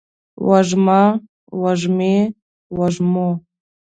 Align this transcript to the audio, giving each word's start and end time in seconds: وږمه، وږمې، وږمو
وږمه، 0.47 1.01
وږمې، 1.61 2.15
وږمو 2.77 3.29